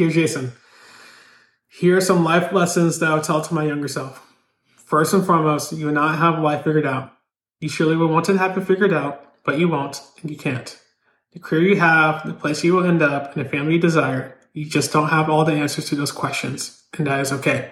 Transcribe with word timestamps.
Dear 0.00 0.08
Jason, 0.08 0.52
here 1.68 1.98
are 1.98 2.00
some 2.00 2.24
life 2.24 2.54
lessons 2.54 2.98
that 2.98 3.10
I 3.10 3.14
would 3.16 3.22
tell 3.22 3.42
to 3.42 3.52
my 3.52 3.66
younger 3.66 3.86
self. 3.86 4.26
First 4.78 5.12
and 5.12 5.26
foremost, 5.26 5.74
you 5.74 5.84
will 5.84 5.92
not 5.92 6.16
have 6.16 6.42
life 6.42 6.64
figured 6.64 6.86
out. 6.86 7.12
You 7.60 7.68
surely 7.68 7.96
will 7.96 8.08
want 8.08 8.24
to 8.24 8.38
have 8.38 8.56
it 8.56 8.62
figured 8.62 8.94
out, 8.94 9.22
but 9.44 9.58
you 9.58 9.68
won't 9.68 10.00
and 10.22 10.30
you 10.30 10.38
can't. 10.38 10.80
The 11.34 11.38
career 11.38 11.68
you 11.68 11.80
have, 11.80 12.26
the 12.26 12.32
place 12.32 12.64
you 12.64 12.72
will 12.72 12.86
end 12.86 13.02
up, 13.02 13.36
and 13.36 13.44
the 13.44 13.48
family 13.50 13.74
you 13.74 13.78
desire, 13.78 14.38
you 14.54 14.64
just 14.64 14.90
don't 14.90 15.10
have 15.10 15.28
all 15.28 15.44
the 15.44 15.52
answers 15.52 15.90
to 15.90 15.96
those 15.96 16.12
questions, 16.12 16.82
and 16.96 17.06
that 17.06 17.20
is 17.20 17.30
okay. 17.32 17.70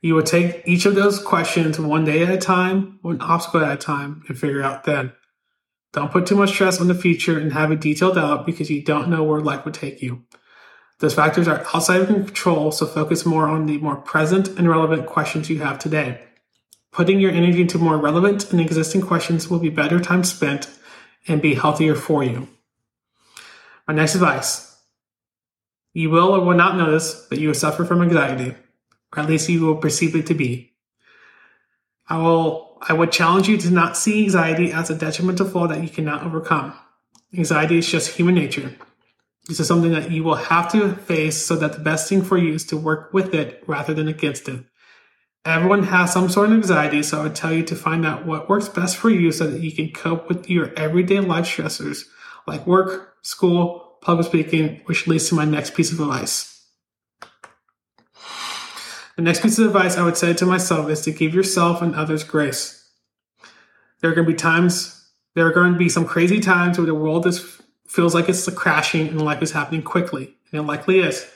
You 0.00 0.14
will 0.14 0.22
take 0.22 0.62
each 0.64 0.86
of 0.86 0.94
those 0.94 1.22
questions 1.22 1.78
one 1.78 2.06
day 2.06 2.22
at 2.22 2.30
a 2.30 2.38
time, 2.38 3.00
one 3.02 3.20
obstacle 3.20 3.62
at 3.62 3.74
a 3.74 3.76
time, 3.76 4.22
and 4.28 4.38
figure 4.38 4.62
out 4.62 4.84
then. 4.84 5.12
Don't 5.92 6.10
put 6.10 6.24
too 6.26 6.36
much 6.36 6.52
stress 6.54 6.80
on 6.80 6.88
the 6.88 6.94
future 6.94 7.38
and 7.38 7.52
have 7.52 7.70
it 7.70 7.82
detailed 7.82 8.16
out 8.16 8.46
because 8.46 8.70
you 8.70 8.82
don't 8.82 9.10
know 9.10 9.22
where 9.22 9.42
life 9.42 9.66
will 9.66 9.72
take 9.72 10.00
you. 10.00 10.24
Those 11.00 11.14
factors 11.14 11.46
are 11.46 11.64
outside 11.74 12.00
of 12.00 12.10
your 12.10 12.24
control, 12.24 12.72
so 12.72 12.86
focus 12.86 13.24
more 13.24 13.48
on 13.48 13.66
the 13.66 13.78
more 13.78 13.96
present 13.96 14.48
and 14.48 14.68
relevant 14.68 15.06
questions 15.06 15.48
you 15.48 15.60
have 15.60 15.78
today. 15.78 16.20
Putting 16.90 17.20
your 17.20 17.30
energy 17.30 17.60
into 17.60 17.78
more 17.78 17.96
relevant 17.96 18.50
and 18.50 18.60
existing 18.60 19.02
questions 19.02 19.48
will 19.48 19.60
be 19.60 19.68
better 19.68 20.00
time 20.00 20.24
spent 20.24 20.68
and 21.28 21.40
be 21.40 21.54
healthier 21.54 21.94
for 21.94 22.24
you. 22.24 22.48
My 23.86 23.94
next 23.94 24.14
advice 24.14 24.68
you 25.94 26.10
will 26.10 26.34
or 26.34 26.44
will 26.44 26.56
not 26.56 26.76
notice 26.76 27.26
that 27.28 27.38
you 27.40 27.48
will 27.48 27.54
suffer 27.54 27.84
from 27.84 28.02
anxiety, 28.02 28.54
or 29.12 29.22
at 29.22 29.28
least 29.28 29.48
you 29.48 29.64
will 29.64 29.76
perceive 29.76 30.14
it 30.14 30.26
to 30.26 30.34
be. 30.34 30.72
I 32.08 32.18
will 32.18 32.78
I 32.80 32.92
would 32.92 33.10
challenge 33.10 33.48
you 33.48 33.58
to 33.58 33.70
not 33.70 33.96
see 33.96 34.22
anxiety 34.22 34.70
as 34.70 34.90
a 34.90 34.94
detrimental 34.94 35.48
flaw 35.48 35.66
that 35.66 35.82
you 35.82 35.88
cannot 35.88 36.22
overcome. 36.22 36.72
Anxiety 37.36 37.78
is 37.78 37.90
just 37.90 38.16
human 38.16 38.36
nature. 38.36 38.76
This 39.48 39.60
is 39.60 39.66
something 39.66 39.92
that 39.92 40.10
you 40.10 40.22
will 40.22 40.34
have 40.34 40.70
to 40.72 40.94
face 40.94 41.44
so 41.44 41.56
that 41.56 41.72
the 41.72 41.78
best 41.78 42.08
thing 42.08 42.22
for 42.22 42.36
you 42.36 42.52
is 42.52 42.66
to 42.66 42.76
work 42.76 43.14
with 43.14 43.34
it 43.34 43.64
rather 43.66 43.94
than 43.94 44.06
against 44.06 44.46
it. 44.48 44.62
Everyone 45.46 45.84
has 45.84 46.12
some 46.12 46.28
sort 46.28 46.50
of 46.50 46.54
anxiety, 46.54 47.02
so 47.02 47.20
I 47.20 47.22
would 47.22 47.34
tell 47.34 47.52
you 47.54 47.62
to 47.62 47.74
find 47.74 48.04
out 48.04 48.26
what 48.26 48.50
works 48.50 48.68
best 48.68 48.98
for 48.98 49.08
you 49.08 49.32
so 49.32 49.46
that 49.46 49.62
you 49.62 49.72
can 49.72 49.90
cope 49.90 50.28
with 50.28 50.50
your 50.50 50.74
everyday 50.76 51.20
life 51.20 51.46
stressors 51.46 52.04
like 52.46 52.66
work, 52.66 53.14
school, 53.22 53.96
public 54.02 54.26
speaking, 54.26 54.82
which 54.84 55.06
leads 55.06 55.30
to 55.30 55.34
my 55.34 55.46
next 55.46 55.74
piece 55.74 55.92
of 55.92 56.00
advice. 56.00 56.66
The 59.16 59.22
next 59.22 59.42
piece 59.42 59.58
of 59.58 59.66
advice 59.66 59.96
I 59.96 60.04
would 60.04 60.18
say 60.18 60.34
to 60.34 60.46
myself 60.46 60.90
is 60.90 61.00
to 61.02 61.10
give 61.10 61.34
yourself 61.34 61.80
and 61.80 61.94
others 61.94 62.22
grace. 62.22 62.86
There 64.00 64.10
are 64.10 64.14
going 64.14 64.26
to 64.26 64.32
be 64.32 64.36
times, 64.36 65.10
there 65.34 65.46
are 65.46 65.52
going 65.52 65.72
to 65.72 65.78
be 65.78 65.88
some 65.88 66.04
crazy 66.04 66.40
times 66.40 66.76
where 66.76 66.86
the 66.86 66.94
world 66.94 67.26
is, 67.26 67.60
feels 67.88 68.14
like 68.14 68.28
it's 68.28 68.48
crashing 68.50 69.08
and 69.08 69.20
life 69.20 69.42
is 69.42 69.52
happening 69.52 69.82
quickly, 69.82 70.36
and 70.52 70.60
it 70.60 70.62
likely 70.62 71.00
is. 71.00 71.28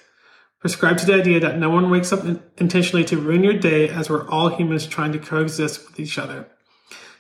Prescribe 0.61 0.97
to 0.99 1.07
the 1.07 1.15
idea 1.15 1.41
that 1.41 1.59
no 1.59 1.71
one 1.71 1.91
wakes 1.91 2.13
up 2.13 2.25
intentionally 2.59 3.05
to 3.07 3.19
ruin 3.19 3.43
your 3.43 3.59
day 3.59 3.89
as 3.89 4.09
we're 4.09 4.29
all 4.29 4.49
humans 4.49 4.87
trying 4.87 5.11
to 5.13 5.19
coexist 5.19 5.89
with 5.89 5.99
each 5.99 6.19
other. 6.19 6.47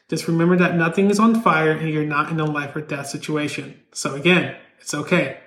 Just 0.08 0.28
remember 0.28 0.56
that 0.58 0.76
nothing 0.76 1.10
is 1.10 1.18
on 1.18 1.42
fire 1.42 1.72
and 1.72 1.88
you're 1.88 2.04
not 2.04 2.30
in 2.30 2.38
a 2.38 2.44
life 2.44 2.76
or 2.76 2.82
death 2.82 3.08
situation. 3.08 3.80
So 3.92 4.14
again, 4.14 4.54
it's 4.78 4.94
okay. 4.94 5.38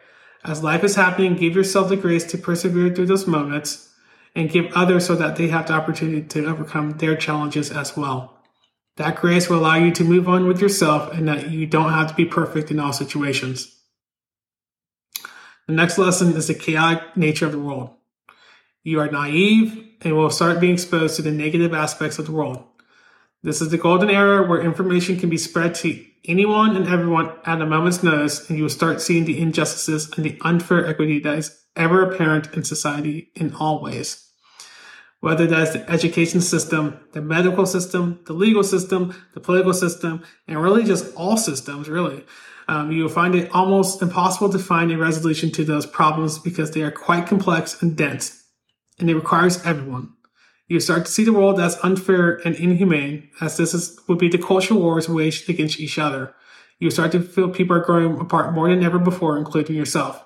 As 0.43 0.63
life 0.63 0.83
is 0.83 0.95
happening, 0.95 1.35
give 1.35 1.55
yourself 1.55 1.87
the 1.87 1.95
grace 1.95 2.25
to 2.25 2.37
persevere 2.37 2.93
through 2.93 3.05
those 3.05 3.27
moments 3.27 3.93
and 4.35 4.49
give 4.49 4.71
others 4.73 5.05
so 5.05 5.15
that 5.15 5.37
they 5.37 5.47
have 5.47 5.67
the 5.67 5.73
opportunity 5.73 6.21
to 6.21 6.47
overcome 6.47 6.91
their 6.97 7.15
challenges 7.15 7.71
as 7.71 7.95
well. 7.95 8.43
That 8.97 9.17
grace 9.17 9.49
will 9.49 9.59
allow 9.59 9.75
you 9.75 9.91
to 9.91 10.03
move 10.03 10.27
on 10.27 10.47
with 10.47 10.61
yourself 10.61 11.13
and 11.13 11.27
that 11.27 11.49
you 11.49 11.65
don't 11.65 11.91
have 11.91 12.09
to 12.09 12.15
be 12.15 12.25
perfect 12.25 12.71
in 12.71 12.79
all 12.79 12.93
situations. 12.93 13.74
The 15.67 15.73
next 15.73 15.97
lesson 15.97 16.35
is 16.35 16.47
the 16.47 16.53
chaotic 16.53 17.17
nature 17.17 17.47
of 17.47 17.51
the 17.51 17.59
world. 17.59 17.89
You 18.83 18.99
are 18.99 19.09
naive 19.09 19.87
and 20.01 20.15
will 20.15 20.29
start 20.29 20.59
being 20.59 20.73
exposed 20.73 21.15
to 21.15 21.23
the 21.23 21.31
negative 21.31 21.73
aspects 21.73 22.19
of 22.19 22.27
the 22.27 22.31
world. 22.31 22.63
This 23.41 23.61
is 23.61 23.69
the 23.69 23.77
golden 23.77 24.11
era 24.11 24.47
where 24.47 24.61
information 24.61 25.19
can 25.19 25.29
be 25.29 25.37
spread 25.37 25.73
to 25.75 26.05
anyone 26.25 26.75
and 26.75 26.87
everyone 26.87 27.31
at 27.45 27.61
a 27.61 27.65
moment's 27.65 28.03
notice, 28.03 28.47
and 28.47 28.57
you 28.57 28.63
will 28.65 28.69
start 28.69 29.01
seeing 29.01 29.25
the 29.25 29.39
injustices 29.39 30.11
and 30.15 30.25
the 30.25 30.37
unfair 30.41 30.85
equity 30.85 31.19
that 31.19 31.37
is 31.37 31.63
ever 31.75 32.03
apparent 32.03 32.53
in 32.53 32.63
society 32.63 33.31
in 33.35 33.53
all 33.55 33.81
ways. 33.81 34.31
Whether 35.25 35.47
that's 35.47 35.73
the 35.73 35.89
education 35.89 36.39
system, 36.39 36.99
the 37.13 37.21
medical 37.21 37.65
system, 37.65 38.19
the 38.27 38.33
legal 38.33 38.63
system, 38.63 39.15
the 39.33 39.39
political 39.39 39.73
system, 39.73 40.23
and 40.47 40.61
really 40.61 40.83
just 40.83 41.15
all 41.15 41.35
systems, 41.35 41.89
really 41.89 42.23
um, 42.67 42.91
you 42.91 43.01
will 43.01 43.09
find 43.09 43.33
it 43.33 43.49
almost 43.51 44.03
impossible 44.03 44.51
to 44.51 44.59
find 44.59 44.91
a 44.91 44.99
resolution 44.99 45.49
to 45.53 45.63
those 45.63 45.87
problems 45.87 46.37
because 46.37 46.69
they 46.69 46.83
are 46.83 46.91
quite 46.91 47.25
complex 47.25 47.81
and 47.81 47.97
dense, 47.97 48.43
and 48.99 49.09
it 49.09 49.15
requires 49.15 49.65
everyone. 49.65 50.13
You 50.67 50.79
start 50.79 51.07
to 51.07 51.11
see 51.11 51.23
the 51.23 51.33
world 51.33 51.59
as 51.59 51.79
unfair 51.81 52.35
and 52.45 52.55
inhumane, 52.55 53.31
as 53.41 53.57
this 53.57 53.73
is, 53.73 53.99
would 54.07 54.19
be 54.19 54.29
the 54.29 54.37
cultural 54.37 54.79
wars 54.79 55.09
waged 55.09 55.49
against 55.49 55.79
each 55.79 55.97
other. 55.97 56.35
You 56.77 56.91
start 56.91 57.11
to 57.13 57.21
feel 57.21 57.49
people 57.49 57.75
are 57.75 57.83
growing 57.83 58.19
apart 58.19 58.53
more 58.53 58.69
than 58.69 58.83
ever 58.83 58.99
before, 58.99 59.39
including 59.39 59.75
yourself. 59.75 60.23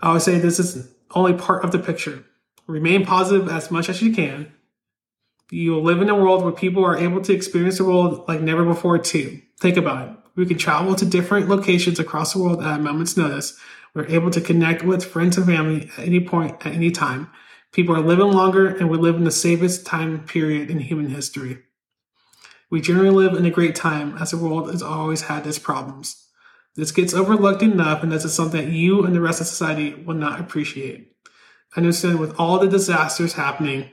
I 0.00 0.12
would 0.12 0.22
say 0.22 0.40
this 0.40 0.58
is 0.58 0.92
only 1.12 1.34
part 1.34 1.64
of 1.64 1.70
the 1.70 1.78
picture. 1.78 2.24
Remain 2.72 3.04
positive 3.04 3.50
as 3.50 3.70
much 3.70 3.90
as 3.90 4.00
you 4.00 4.14
can. 4.14 4.50
You 5.50 5.72
will 5.72 5.82
live 5.82 6.00
in 6.00 6.08
a 6.08 6.14
world 6.14 6.42
where 6.42 6.52
people 6.52 6.82
are 6.86 6.96
able 6.96 7.20
to 7.20 7.34
experience 7.34 7.76
the 7.76 7.84
world 7.84 8.26
like 8.26 8.40
never 8.40 8.64
before, 8.64 8.96
too. 8.96 9.42
Think 9.60 9.76
about 9.76 10.08
it. 10.08 10.16
We 10.36 10.46
can 10.46 10.56
travel 10.56 10.94
to 10.94 11.04
different 11.04 11.50
locations 11.50 11.98
across 11.98 12.32
the 12.32 12.42
world 12.42 12.62
at 12.62 12.80
a 12.80 12.82
moment's 12.82 13.14
notice. 13.14 13.58
We're 13.92 14.06
able 14.06 14.30
to 14.30 14.40
connect 14.40 14.82
with 14.84 15.04
friends 15.04 15.36
and 15.36 15.44
family 15.44 15.90
at 15.98 16.06
any 16.06 16.20
point, 16.20 16.64
at 16.64 16.72
any 16.72 16.90
time. 16.90 17.28
People 17.72 17.94
are 17.94 18.00
living 18.00 18.32
longer 18.32 18.66
and 18.66 18.88
we 18.88 18.96
live 18.96 19.16
in 19.16 19.24
the 19.24 19.30
safest 19.30 19.84
time 19.84 20.24
period 20.24 20.70
in 20.70 20.78
human 20.78 21.10
history. 21.10 21.58
We 22.70 22.80
generally 22.80 23.26
live 23.26 23.36
in 23.36 23.44
a 23.44 23.50
great 23.50 23.74
time 23.74 24.16
as 24.16 24.30
the 24.30 24.38
world 24.38 24.70
has 24.70 24.82
always 24.82 25.20
had 25.20 25.46
its 25.46 25.58
problems. 25.58 26.26
This 26.74 26.90
gets 26.90 27.12
overlooked 27.12 27.60
enough 27.60 28.02
and 28.02 28.10
this 28.10 28.24
is 28.24 28.32
something 28.32 28.64
that 28.64 28.72
you 28.72 29.04
and 29.04 29.14
the 29.14 29.20
rest 29.20 29.42
of 29.42 29.46
society 29.46 29.92
will 29.92 30.14
not 30.14 30.40
appreciate. 30.40 31.11
I 31.74 31.80
understand 31.80 32.18
with 32.18 32.38
all 32.38 32.58
the 32.58 32.68
disasters 32.68 33.32
happening, 33.34 33.90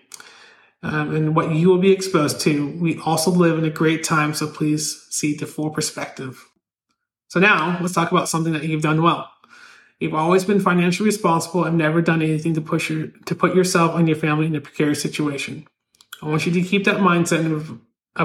um, 0.82 1.16
and 1.16 1.36
what 1.36 1.54
you 1.54 1.70
will 1.70 1.78
be 1.78 1.92
exposed 1.92 2.40
to. 2.42 2.78
We 2.80 3.00
also 3.00 3.32
live 3.32 3.58
in 3.58 3.66
a 3.66 3.70
great 3.70 4.04
time, 4.04 4.34
so 4.34 4.48
please 4.48 5.08
see 5.10 5.36
the 5.36 5.46
full 5.46 5.70
perspective. 5.70 6.46
So 7.28 7.40
now 7.40 7.78
let's 7.82 7.94
talk 7.94 8.12
about 8.12 8.30
something 8.30 8.54
that 8.54 8.64
you've 8.64 8.82
done 8.82 9.04
well. 9.04 9.30
You've 10.00 10.16
always 10.16 10.46
been 10.46 10.62
financially 10.62 11.08
responsible 11.08 11.66
and 11.66 11.78
never 11.78 12.02
done 12.02 12.22
anything 12.22 12.54
to 12.54 12.62
push 12.62 12.90
your, 12.90 13.08
to 13.26 13.36
put 13.36 13.54
yourself 13.54 13.96
and 13.96 14.08
your 14.08 14.18
family 14.18 14.46
in 14.46 14.56
a 14.56 14.62
precarious 14.62 15.02
situation. 15.02 15.68
I 16.22 16.28
want 16.28 16.46
you 16.46 16.54
to 16.54 16.62
keep 16.62 16.86
that 16.86 16.98
mindset 16.98 17.52
of 17.52 17.80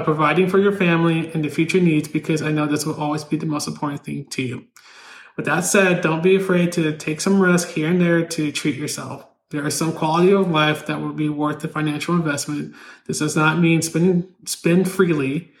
providing 0.05 0.49
for 0.49 0.57
your 0.57 0.71
family 0.71 1.31
and 1.33 1.43
the 1.43 1.49
future 1.49 1.79
needs 1.79 2.07
because 2.07 2.41
I 2.41 2.51
know 2.51 2.65
this 2.65 2.85
will 2.85 2.99
always 2.99 3.23
be 3.23 3.37
the 3.37 3.45
most 3.45 3.67
important 3.67 4.03
thing 4.05 4.25
to 4.31 4.41
you. 4.41 4.65
With 5.35 5.45
that 5.45 5.65
said, 5.65 6.01
don't 6.01 6.23
be 6.23 6.35
afraid 6.35 6.71
to 6.73 6.95
take 6.97 7.19
some 7.19 7.41
risk 7.41 7.69
here 7.69 7.89
and 7.89 7.99
there 7.99 8.25
to 8.25 8.51
treat 8.53 8.75
yourself. 8.75 9.25
There 9.51 9.65
is 9.65 9.77
some 9.77 9.93
quality 9.93 10.31
of 10.33 10.49
life 10.49 10.87
that 10.87 10.99
will 10.99 11.13
be 11.13 11.29
worth 11.29 11.59
the 11.59 11.67
financial 11.67 12.15
investment. 12.15 12.75
This 13.05 13.19
does 13.19 13.35
not 13.35 13.59
mean 13.59 13.81
spend 13.81 14.27
spend 14.45 14.89
freely, 14.89 15.51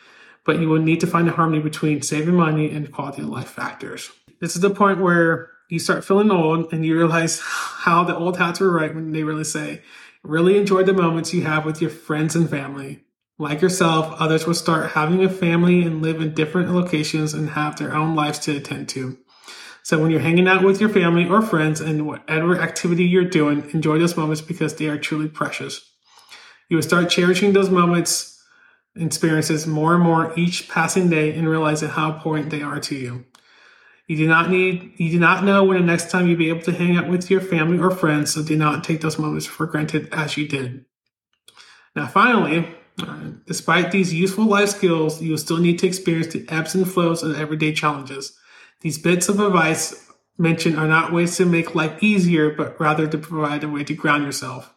but 0.43 0.59
you 0.59 0.69
will 0.69 0.81
need 0.81 0.99
to 1.01 1.07
find 1.07 1.27
a 1.27 1.31
harmony 1.31 1.61
between 1.61 2.01
saving 2.01 2.35
money 2.35 2.71
and 2.71 2.91
quality 2.91 3.21
of 3.21 3.29
life 3.29 3.49
factors. 3.49 4.11
This 4.39 4.55
is 4.55 4.61
the 4.61 4.69
point 4.69 4.99
where 4.99 5.51
you 5.69 5.79
start 5.79 6.05
feeling 6.05 6.31
old 6.31 6.71
and 6.73 6.85
you 6.85 6.97
realize 6.97 7.41
how 7.41 8.03
the 8.03 8.15
old 8.15 8.37
hats 8.37 8.59
were 8.59 8.71
right 8.71 8.93
when 8.93 9.11
they 9.11 9.23
really 9.23 9.43
say, 9.43 9.81
really 10.23 10.57
enjoy 10.57 10.83
the 10.83 10.93
moments 10.93 11.33
you 11.33 11.43
have 11.43 11.65
with 11.65 11.81
your 11.81 11.89
friends 11.89 12.35
and 12.35 12.49
family. 12.49 13.01
Like 13.37 13.61
yourself, 13.61 14.15
others 14.19 14.47
will 14.47 14.53
start 14.53 14.91
having 14.91 15.23
a 15.23 15.29
family 15.29 15.83
and 15.83 16.01
live 16.01 16.21
in 16.21 16.33
different 16.33 16.73
locations 16.73 17.33
and 17.33 17.49
have 17.49 17.77
their 17.77 17.93
own 17.93 18.15
lives 18.15 18.39
to 18.39 18.55
attend 18.55 18.89
to. 18.89 19.17
So 19.85 20.01
when 20.01 20.09
you're 20.09 20.19
hanging 20.19 20.47
out 20.47 20.63
with 20.63 20.81
your 20.81 20.89
family 20.89 21.29
or 21.29 21.43
friends 21.43 21.79
and 21.79 22.07
whatever 22.07 22.59
activity 22.59 23.03
you're 23.03 23.23
doing, 23.23 23.69
enjoy 23.69 23.99
those 23.99 24.17
moments 24.17 24.41
because 24.41 24.75
they 24.75 24.87
are 24.87 24.97
truly 24.97 25.27
precious. 25.27 25.91
You 26.69 26.77
will 26.77 26.81
start 26.81 27.11
cherishing 27.11 27.53
those 27.53 27.69
moments, 27.69 28.43
experiences 28.95 29.67
more 29.67 29.93
and 29.93 30.03
more 30.03 30.33
each 30.35 30.69
passing 30.69 31.07
day 31.11 31.37
and 31.37 31.47
realizing 31.47 31.89
how 31.89 32.11
important 32.11 32.49
they 32.49 32.63
are 32.63 32.79
to 32.79 32.95
you. 32.95 33.25
You 34.07 34.17
do 34.17 34.27
not 34.27 34.49
need, 34.49 34.93
you 34.97 35.11
do 35.11 35.19
not 35.19 35.43
know 35.43 35.63
when 35.63 35.77
the 35.77 35.85
next 35.85 36.09
time 36.09 36.25
you'll 36.25 36.39
be 36.39 36.49
able 36.49 36.63
to 36.63 36.71
hang 36.71 36.97
out 36.97 37.07
with 37.07 37.29
your 37.29 37.41
family 37.41 37.77
or 37.77 37.91
friends, 37.91 38.33
so 38.33 38.41
do 38.41 38.57
not 38.57 38.83
take 38.83 39.01
those 39.01 39.19
moments 39.19 39.45
for 39.45 39.67
granted 39.67 40.09
as 40.11 40.35
you 40.35 40.47
did. 40.47 40.83
Now, 41.95 42.07
finally, 42.07 42.67
uh, 43.03 43.19
despite 43.45 43.91
these 43.91 44.11
useful 44.11 44.45
life 44.45 44.69
skills, 44.69 45.21
you 45.21 45.29
will 45.29 45.37
still 45.37 45.57
need 45.57 45.77
to 45.77 45.87
experience 45.87 46.33
the 46.33 46.43
ebbs 46.49 46.73
and 46.73 46.91
flows 46.91 47.21
of 47.21 47.39
everyday 47.39 47.71
challenges. 47.71 48.35
These 48.81 48.97
bits 48.99 49.29
of 49.29 49.39
advice 49.39 50.05
mentioned 50.37 50.77
are 50.77 50.87
not 50.87 51.13
ways 51.13 51.37
to 51.37 51.45
make 51.45 51.75
life 51.75 52.01
easier, 52.03 52.51
but 52.51 52.79
rather 52.79 53.07
to 53.07 53.17
provide 53.17 53.63
a 53.63 53.69
way 53.69 53.83
to 53.83 53.93
ground 53.93 54.23
yourself. 54.23 54.73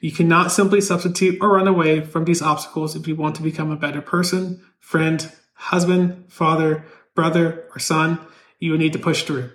You 0.00 0.12
cannot 0.12 0.52
simply 0.52 0.80
substitute 0.80 1.38
or 1.40 1.54
run 1.54 1.66
away 1.66 2.00
from 2.00 2.24
these 2.24 2.42
obstacles 2.42 2.94
if 2.94 3.08
you 3.08 3.16
want 3.16 3.34
to 3.36 3.42
become 3.42 3.70
a 3.70 3.76
better 3.76 4.02
person, 4.02 4.62
friend, 4.78 5.32
husband, 5.54 6.26
father, 6.28 6.84
brother, 7.14 7.64
or 7.74 7.78
son. 7.78 8.20
You 8.58 8.72
will 8.72 8.78
need 8.78 8.92
to 8.92 8.98
push 8.98 9.24
through. 9.24 9.50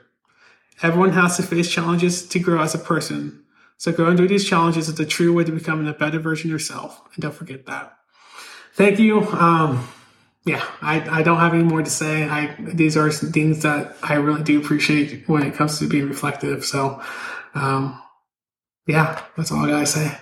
Everyone 0.82 1.12
has 1.12 1.38
to 1.38 1.44
face 1.44 1.72
challenges 1.72 2.28
to 2.30 2.40
grow 2.40 2.62
as 2.62 2.74
a 2.74 2.80
person. 2.80 3.44
So 3.78 3.92
going 3.92 4.18
through 4.18 4.28
these 4.28 4.48
challenges 4.48 4.90
is 4.90 4.96
the 4.96 5.06
true 5.06 5.34
way 5.34 5.44
to 5.44 5.52
becoming 5.52 5.88
a 5.88 5.94
better 5.94 6.20
version 6.20 6.50
of 6.50 6.52
yourself. 6.52 7.02
And 7.14 7.22
don't 7.22 7.34
forget 7.34 7.66
that. 7.68 7.98
Thank 8.74 9.00
you. 9.00 9.22
Um, 9.30 9.88
yeah, 10.46 10.66
I, 10.82 11.20
I 11.20 11.24
don't 11.24 11.38
have 11.38 11.54
any 11.54 11.64
more 11.64 11.84
to 11.84 11.90
say. 11.90 12.24
I 12.24 12.56
these 12.60 12.98
are 12.98 13.12
things 13.12 13.62
that 13.62 13.96
I 14.02 14.16
really 14.16 14.44
do 14.44 14.60
appreciate 14.60 15.28
when 15.28 15.44
it 15.44 15.54
comes 15.54 15.78
to 15.80 15.88
being 15.88 16.08
reflective. 16.08 16.66
So, 16.66 17.02
um, 17.54 18.02
yeah, 18.88 19.24
that's 19.38 19.52
all 19.52 19.66
I 19.66 19.70
gotta 19.70 19.86
say. 19.86 20.18